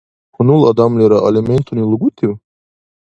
Хьунул 0.35 0.61
адамлира 0.69 1.19
алиментуни 1.27 1.85
лугутив? 1.91 2.31